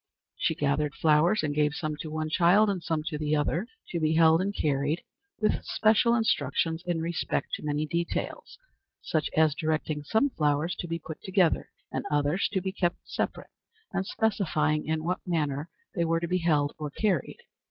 [0.35, 3.99] She gathered flowers, and gave some to one child, and some to the other, to
[3.99, 5.03] be held and carried
[5.39, 8.57] with special instructions in respect to many details,
[9.03, 13.51] such as directing some flowers to be put together, and others to be kept separate,
[13.93, 17.37] and specifying in what manner they were to be held or carried.